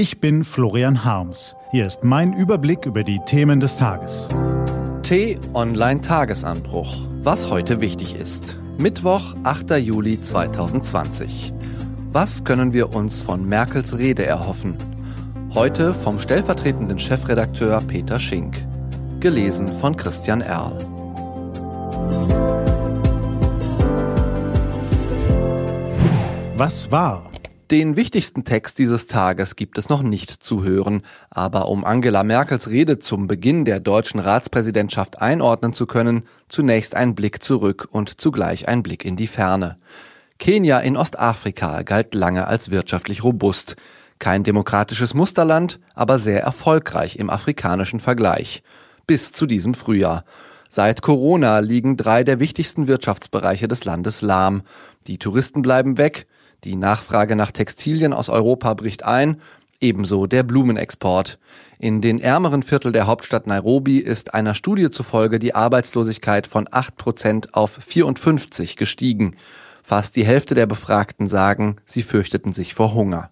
[0.00, 1.54] Ich bin Florian Harms.
[1.72, 4.28] Hier ist mein Überblick über die Themen des Tages.
[5.02, 6.96] T-Online Tagesanbruch.
[7.22, 8.56] Was heute wichtig ist.
[8.78, 9.72] Mittwoch, 8.
[9.72, 11.52] Juli 2020.
[12.12, 14.74] Was können wir uns von Merkels Rede erhoffen?
[15.52, 18.56] Heute vom stellvertretenden Chefredakteur Peter Schink.
[19.20, 20.78] Gelesen von Christian Erl.
[26.56, 27.29] Was war?
[27.70, 32.68] Den wichtigsten Text dieses Tages gibt es noch nicht zu hören, aber um Angela Merkels
[32.68, 38.66] Rede zum Beginn der deutschen Ratspräsidentschaft einordnen zu können, zunächst ein Blick zurück und zugleich
[38.66, 39.78] ein Blick in die Ferne.
[40.40, 43.76] Kenia in Ostafrika galt lange als wirtschaftlich robust.
[44.18, 48.64] Kein demokratisches Musterland, aber sehr erfolgreich im afrikanischen Vergleich.
[49.06, 50.24] Bis zu diesem Frühjahr.
[50.68, 54.62] Seit Corona liegen drei der wichtigsten Wirtschaftsbereiche des Landes lahm.
[55.06, 56.26] Die Touristen bleiben weg,
[56.64, 59.40] die Nachfrage nach Textilien aus Europa bricht ein,
[59.80, 61.38] ebenso der Blumenexport.
[61.78, 66.96] In den ärmeren Viertel der Hauptstadt Nairobi ist einer Studie zufolge die Arbeitslosigkeit von 8
[66.96, 69.36] Prozent auf 54 gestiegen.
[69.82, 73.30] Fast die Hälfte der Befragten sagen, sie fürchteten sich vor Hunger.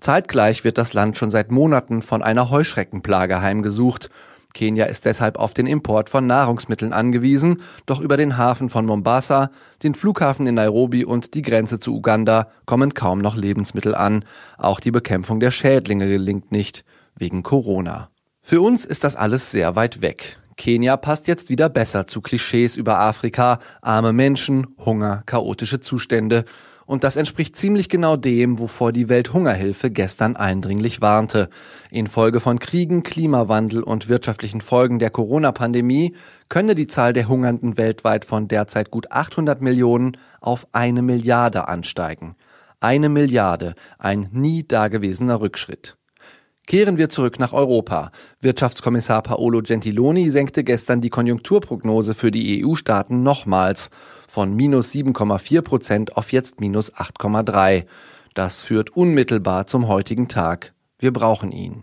[0.00, 4.10] Zeitgleich wird das Land schon seit Monaten von einer Heuschreckenplage heimgesucht
[4.52, 9.50] Kenia ist deshalb auf den Import von Nahrungsmitteln angewiesen, doch über den Hafen von Mombasa,
[9.82, 14.24] den Flughafen in Nairobi und die Grenze zu Uganda kommen kaum noch Lebensmittel an.
[14.58, 16.84] Auch die Bekämpfung der Schädlinge gelingt nicht,
[17.16, 18.10] wegen Corona.
[18.40, 20.38] Für uns ist das alles sehr weit weg.
[20.56, 26.44] Kenia passt jetzt wieder besser zu Klischees über Afrika, arme Menschen, Hunger, chaotische Zustände
[26.92, 31.48] und das entspricht ziemlich genau dem, wovor die Welthungerhilfe gestern eindringlich warnte.
[31.90, 36.14] Infolge von Kriegen, Klimawandel und wirtschaftlichen Folgen der Corona-Pandemie
[36.50, 42.36] könne die Zahl der Hungernden weltweit von derzeit gut 800 Millionen auf eine Milliarde ansteigen.
[42.80, 45.96] Eine Milliarde, ein nie dagewesener Rückschritt.
[46.66, 48.12] Kehren wir zurück nach Europa.
[48.40, 53.90] Wirtschaftskommissar Paolo Gentiloni senkte gestern die Konjunkturprognose für die EU-Staaten nochmals
[54.28, 57.84] von minus 7,4 Prozent auf jetzt minus 8,3.
[58.34, 60.72] Das führt unmittelbar zum heutigen Tag.
[60.98, 61.82] Wir brauchen ihn.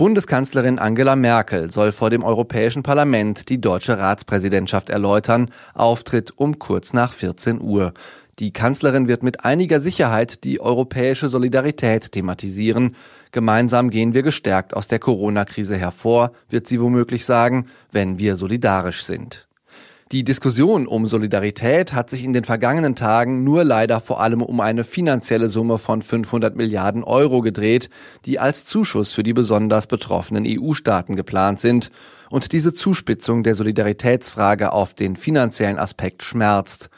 [0.00, 6.94] Bundeskanzlerin Angela Merkel soll vor dem Europäischen Parlament die deutsche Ratspräsidentschaft erläutern, Auftritt um kurz
[6.94, 7.92] nach 14 Uhr.
[8.38, 12.96] Die Kanzlerin wird mit einiger Sicherheit die europäische Solidarität thematisieren.
[13.32, 19.04] Gemeinsam gehen wir gestärkt aus der Corona-Krise hervor, wird sie womöglich sagen, wenn wir solidarisch
[19.04, 19.46] sind.
[20.12, 24.58] Die Diskussion um Solidarität hat sich in den vergangenen Tagen nur leider vor allem um
[24.58, 27.90] eine finanzielle Summe von 500 Milliarden Euro gedreht,
[28.24, 31.92] die als Zuschuss für die besonders betroffenen EU-Staaten geplant sind.
[32.28, 36.90] Und diese Zuspitzung der Solidaritätsfrage auf den finanziellen Aspekt schmerzt.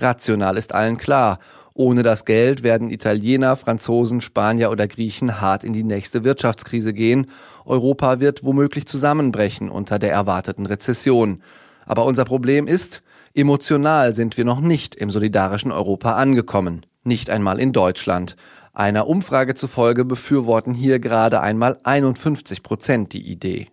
[0.00, 1.38] Rational ist allen klar,
[1.78, 7.28] ohne das Geld werden Italiener, Franzosen, Spanier oder Griechen hart in die nächste Wirtschaftskrise gehen.
[7.64, 11.40] Europa wird womöglich zusammenbrechen unter der erwarteten Rezession.
[11.86, 17.60] Aber unser Problem ist, emotional sind wir noch nicht im solidarischen Europa angekommen, nicht einmal
[17.60, 18.34] in Deutschland.
[18.72, 23.68] Einer Umfrage zufolge befürworten hier gerade einmal 51 Prozent die Idee.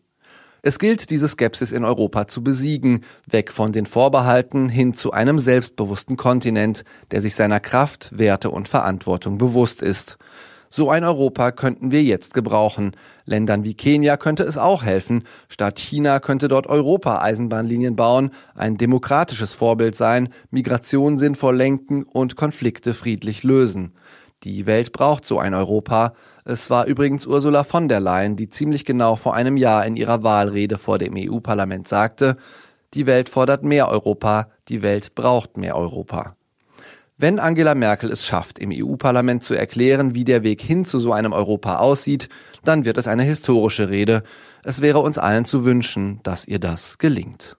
[0.67, 5.37] Es gilt, diese Skepsis in Europa zu besiegen, weg von den Vorbehalten hin zu einem
[5.37, 10.17] selbstbewussten Kontinent, der sich seiner Kraft, Werte und Verantwortung bewusst ist.
[10.67, 12.95] So ein Europa könnten wir jetzt gebrauchen.
[13.25, 15.25] Ländern wie Kenia könnte es auch helfen.
[15.49, 22.37] Statt China könnte dort Europa Eisenbahnlinien bauen, ein demokratisches Vorbild sein, Migration sinnvoll lenken und
[22.37, 23.93] Konflikte friedlich lösen.
[24.45, 26.13] Die Welt braucht so ein Europa.
[26.45, 30.21] Es war übrigens Ursula von der Leyen, die ziemlich genau vor einem Jahr in ihrer
[30.21, 32.37] Wahlrede vor dem EU-Parlament sagte,
[32.93, 36.35] die Welt fordert mehr Europa, die Welt braucht mehr Europa.
[37.17, 41.11] Wenn Angela Merkel es schafft, im EU-Parlament zu erklären, wie der Weg hin zu so
[41.11, 42.29] einem Europa aussieht,
[42.63, 44.21] dann wird es eine historische Rede.
[44.63, 47.57] Es wäre uns allen zu wünschen, dass ihr das gelingt.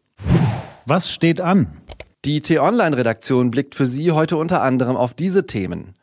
[0.84, 1.66] Was steht an?
[2.24, 5.95] Die T-Online-Redaktion blickt für Sie heute unter anderem auf diese Themen.